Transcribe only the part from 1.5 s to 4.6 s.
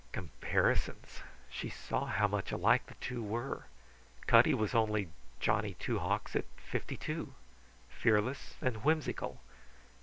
saw how much alike the two were. Cutty